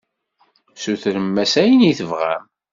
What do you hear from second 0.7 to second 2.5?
Sutrem-as ayen i tebɣam.